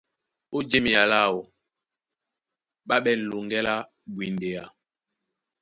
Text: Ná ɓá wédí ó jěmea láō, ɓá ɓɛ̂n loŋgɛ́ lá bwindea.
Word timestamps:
Ná 0.03 0.07
ɓá 0.51 0.57
wédí 0.57 0.65
ó 0.65 0.67
jěmea 0.69 1.03
láō, 1.11 1.39
ɓá 2.87 2.95
ɓɛ̂n 3.03 3.21
loŋgɛ́ 3.29 3.61
lá 3.67 3.73
bwindea. 4.13 4.63